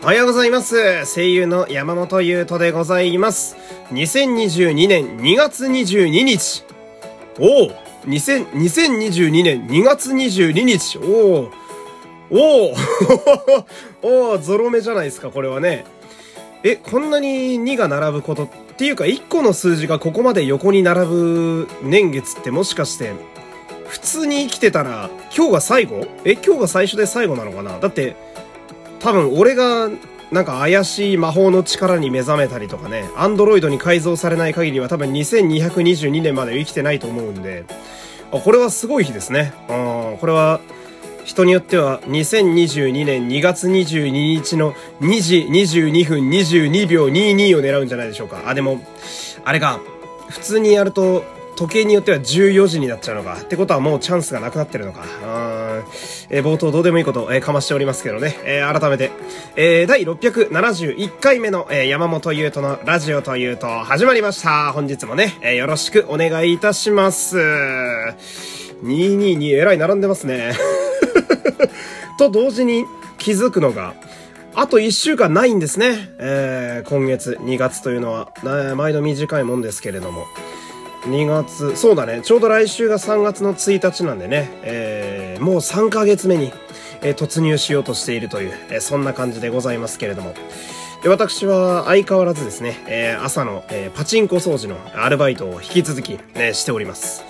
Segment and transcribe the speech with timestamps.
[0.00, 1.12] おはようございます。
[1.12, 3.56] 声優の山本優斗でございます。
[3.90, 6.64] 2022年2月22日。
[7.40, 7.70] おお
[8.06, 10.98] 2022年2月22日。
[10.98, 11.50] おお
[12.30, 12.74] おお
[14.02, 15.84] おおゾロ目じゃないですか、これはね。
[16.62, 23.12] え、こんなに2が並ぶことっていうか1個の数字がここまで横に並ぶ年月ってもしかして
[23.88, 26.06] 普通に生きてたら今日が最後？
[26.24, 27.80] え、今日が最初で最後なのかな？
[27.80, 28.14] だって
[29.00, 29.88] 多分俺が
[30.30, 37.64] なんか怪しい魔法の力に目覚めたりとかね、アンドロイドに改造されない限りは多分2222年まで生きてないと思うんで、
[38.30, 39.54] これはすごい日ですね。
[39.68, 40.60] あこれは
[41.24, 48.44] 人によっては2022年2月22日の2時22分22秒22を狙うんじゃないでしょうか。
[48.46, 48.80] あ、でも、
[49.44, 49.80] あれか、
[50.28, 51.24] 普通にやると
[51.58, 53.38] 時計によっては14時になっちゃうのか。
[53.40, 55.02] ってことはもうチャンスがなくなってるのか。
[56.30, 58.38] えー、冒頭どうでもいいこと、えー、かましておりますけどね。
[58.44, 59.10] えー、改めて、
[59.56, 64.70] えー、第671回目の、えー、山本優斗のラジオというと始まりました。
[64.70, 67.38] 本日もね、えー、よろしくお願いいたします。
[68.84, 70.52] 222えらい並んでますね。
[72.20, 72.84] と同時に
[73.18, 73.94] 気づくのが、
[74.54, 76.10] あと1週間ないんですね。
[76.20, 78.28] えー、今月2月というのは、
[78.76, 80.24] 毎度短いもんですけれども。
[81.04, 86.52] 2月、そうだね、ちょうど来週が3月の1日なんでね、えー、もう3ヶ月目に、
[87.02, 90.34] えー、突入しようとしているという、えー、そんな感じでございますけれども。
[91.02, 97.22] で私は相変わらずですね、え、朝の、え、パチンコ掃除のアルバイトを引き続き、ね、しております。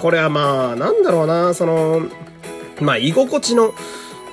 [0.00, 2.02] これはまあ、なんだろうな、その、
[2.80, 3.72] まあ、居心地の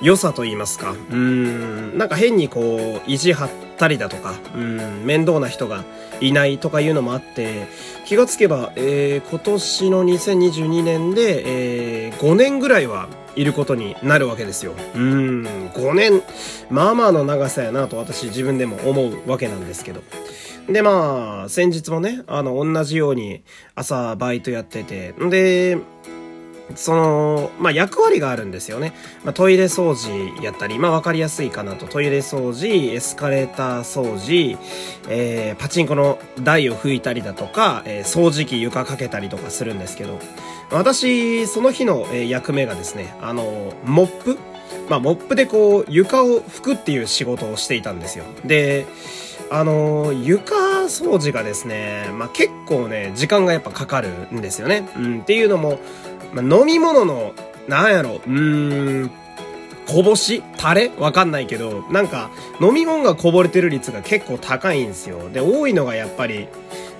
[0.02, 5.84] 良さと言いますか、うん、なんか変にこう、意地張ったりだとか、うん、面倒な人が
[6.20, 7.66] いないとかいうのもあって、
[8.04, 14.74] 気がつけば、えー、今年の2022年で、えー、5年ぐらいはいることになるわけですよ。
[14.94, 16.22] うん、5年、
[16.70, 20.02] まあまあの長さやなと私自分でも思うわけなんですけど。
[20.68, 23.42] で、まあ、先日もね、あの、同じように
[23.74, 25.76] 朝バイトやってて、で、
[26.74, 28.92] その、まあ、役割があるんですよね。
[29.24, 31.86] まあ、トイレ掃除やったり、まあ、わかりやすいかなと。
[31.86, 34.58] トイレ掃除、エスカレーター掃除、
[35.08, 40.18] えー、パチンコの台を拭いたりだとか、えー、掃除機床かけたりとかするんですけど、
[40.70, 44.38] 私、その日の、えー、役目がですね、あの、モップ
[44.88, 48.24] まあ、モップでこう、床を拭くっていう仕事をしていたんですよ。
[48.44, 48.86] で、
[49.50, 50.54] あの床
[50.84, 54.88] 掃除がですね、まあ、結構ね、時間がやっぱかかるんですよね。
[54.96, 55.78] うん、っていうのも、
[56.34, 57.32] まあ、飲み物の、
[57.68, 59.10] なんやろ、うーん、
[59.86, 60.42] こぼし？
[60.56, 60.90] タレ？
[60.98, 62.30] わかんないけど、なんか、
[62.60, 65.28] 飲み物がこぼれてる率が結構高いんですよ。
[65.30, 66.48] で、多いのがやっぱり、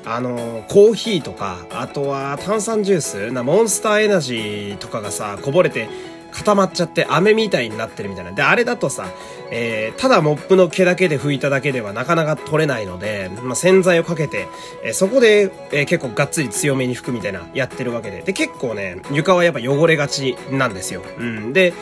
[0.04, 5.88] あの、コーヒーとか、あとは炭酸ジュース、な、モンスターエナジーとかがさ、こぼれて、
[6.34, 8.32] 固まっちゃって飴みたいになってるみたいな。
[8.32, 9.06] で、あれだとさ、
[9.50, 14.48] えー、ただモップの毛だけで拭いただけではなかなか取れないので、まあ、洗剤をかけて、
[14.82, 18.22] えー、そこで、えー、結構がっつり強めに拭くみたいなやってるわけで。
[18.22, 21.02] で、結構ね、床はやっぱ汚れがちなんですよ。
[21.18, 21.52] うん。
[21.52, 21.72] で、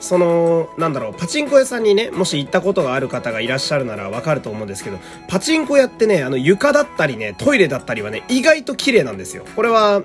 [0.00, 9.44] その、なんだろう、パチンコ屋さんにね、もし行ったことがある方がいらっしゃるならわかると思うんですけど、パチンコ屋ってね、あの床だったりね、トイレだったりはね、意外と綺麗なんですよ。
[9.54, 10.02] これは、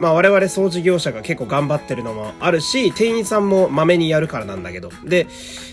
[0.00, 4.90] まあ我々掃除業者が結構頑張ってるのもあるし、店員さんもまめにやるからなんだけど。
[5.04, 5.26] で、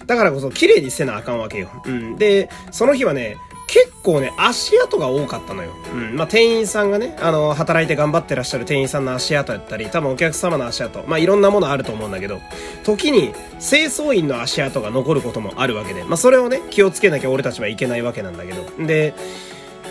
[0.06, 1.70] だからこそ綺麗にせなあかんわけよ。
[1.86, 2.16] うん。
[2.18, 3.38] で、その日はね、
[3.72, 5.72] 結構ね、足跡が多かったのよ。
[5.94, 6.18] うん。
[6.18, 12.42] まあ、店員さんがね、あの、働いて頑張ってらっしゃる店員さんの足跡やったり、多分お客様の足跡、まあ、いろんなものあると思うんだけど、
[12.84, 18.86] 時に清掃員の足跡が残ることもあるわけで、まあ、それをね、気をつけなきゃ俺たちはいけないわけなんだけど。
[18.86, 19.14] で、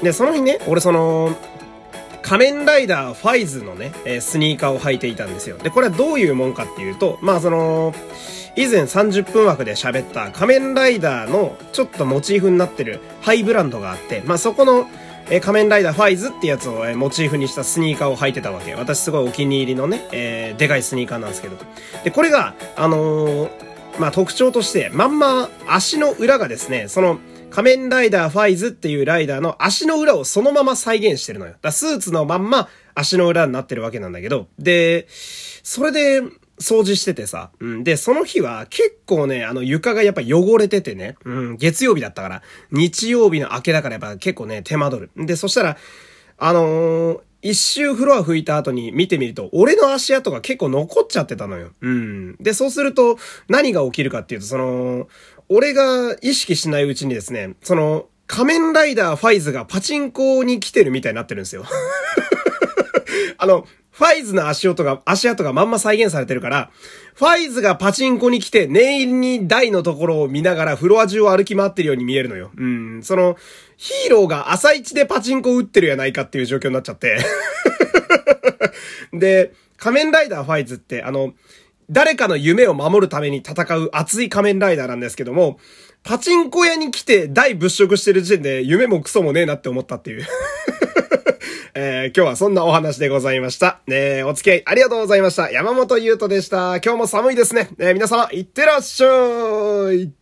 [0.02, 1.34] で、その日ね、俺その、
[2.20, 5.56] 仮面ライダーファイズのね、え、スニーカーを履いていたんですよ。
[5.56, 7.94] で、これはどういうもんかっていうと、まあその、
[8.56, 14.86] 以前30分枠で喋った仮面ライダーのちょっとモチーフになってるハイブランドがあって、まあそこの、
[15.30, 18.74] え、仮面ライダーファイズってやつを、え、モチーフにしたスニーカーを履いてたわけ。
[18.74, 21.56] 私すごいお気に入りのね、えー、でかいスニーカーなんですけど。
[22.02, 23.50] で、これが、あのー、
[23.98, 27.20] まあ特徴として、まんま足の裏がですね、その、
[27.50, 31.54] 仮面ライダーファイズっていうライダーの足の裏をそのまま再現してるのよ。
[31.60, 35.06] だスーツのまんま足の裏になってるわけなんだけど、で、
[35.62, 36.22] それで、
[36.60, 37.50] 掃除しててさ。
[37.58, 37.84] うん。
[37.84, 41.16] で、その日は結構ね、あの床がやっぱ汚れててね。
[41.24, 41.56] うん。
[41.56, 42.42] 月曜日だったから。
[42.70, 45.26] 日曜日の明けだからやっぱ結構ね、手間取る。
[45.26, 45.76] で、そしたら、
[46.38, 51.70] あのー、一周フロア拭いた後に見てみると、俺の足跡が結構残っちゃってたのよ。
[51.80, 52.36] うん。
[52.36, 53.18] で、そうすると、
[53.48, 55.08] 何が起きるかっていうと、その、
[55.48, 61.64] 俺が意識しないうちにですね、その、仮面ライダーファイズがパチンコに来てるみたいになってるんですよ。
[63.38, 63.66] あの、
[64.00, 66.70] ファイズの足音が、足跡がまんま再現されてるから、
[67.12, 72.50] ファイズがパチンコに来て、念入りに台のところを見ながらフロア中を歩き回ってるように見えるのよ。
[72.56, 73.36] うん、その、
[73.76, 77.18] ヒーローが朝一でパチンコ打ってるやないかっていう状況になっちゃって。
[79.12, 81.34] で、仮面ライダーファイズって、あの、
[81.90, 85.60] 誰かの夢を守るために戦う熱い仮面ライダーなんですけども、
[86.02, 90.26] パチンコ屋に来て大物色してる時点で夢もクソもねえなって思ったっていう。
[91.74, 93.80] えー、今日はそんなお話でございました。
[93.86, 95.50] ねお付き合いありがとうございました。
[95.50, 96.76] 山本優斗でした。
[96.76, 97.70] 今日も寒いですね。
[97.78, 100.19] ね皆様、いってらっしゃい。